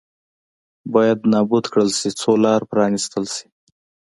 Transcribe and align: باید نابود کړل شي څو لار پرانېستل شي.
باید 0.93 1.19
نابود 1.33 1.65
کړل 1.73 1.89
شي 1.99 2.09
څو 2.19 2.31
لار 2.45 2.61
پرانېستل 2.71 3.25
شي. 3.35 3.47